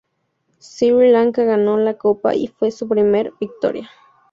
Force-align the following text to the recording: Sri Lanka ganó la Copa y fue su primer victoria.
Sri 0.57 1.11
Lanka 1.11 1.43
ganó 1.43 1.77
la 1.77 1.93
Copa 1.93 2.33
y 2.33 2.47
fue 2.47 2.71
su 2.71 2.87
primer 2.87 3.33
victoria. 3.39 3.91